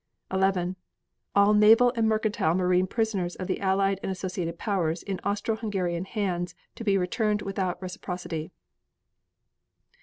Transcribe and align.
11. 0.31 0.77
All 1.35 1.53
naval 1.53 1.93
and 1.95 2.09
mercantile 2.09 2.55
marine 2.55 2.87
prisoners 2.87 3.35
of 3.35 3.45
the 3.45 3.61
Allied 3.61 3.99
and 4.01 4.11
associated 4.11 4.57
Powers 4.57 5.03
in 5.03 5.19
Austro 5.19 5.55
Hungarian 5.57 6.05
hands 6.05 6.55
to 6.73 6.83
be 6.83 6.97
returned 6.97 7.43
without 7.43 7.79
reciprocity. 7.79 8.49